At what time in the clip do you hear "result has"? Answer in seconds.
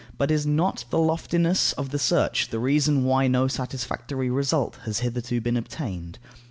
4.31-5.01